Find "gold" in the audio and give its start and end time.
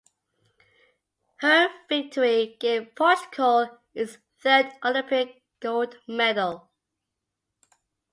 5.59-5.97